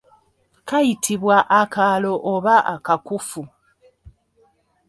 [0.69, 3.41] Kayitibwa akaalo oba akakufu.